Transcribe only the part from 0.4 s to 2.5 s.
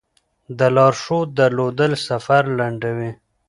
د لارښود درلودل سفر